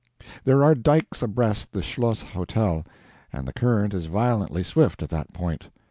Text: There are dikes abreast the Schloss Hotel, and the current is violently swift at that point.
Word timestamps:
There 0.45 0.63
are 0.63 0.73
dikes 0.73 1.21
abreast 1.21 1.73
the 1.73 1.83
Schloss 1.83 2.23
Hotel, 2.23 2.83
and 3.31 3.47
the 3.47 3.53
current 3.53 3.93
is 3.93 4.07
violently 4.07 4.63
swift 4.63 5.03
at 5.03 5.09
that 5.09 5.31
point. 5.31 5.67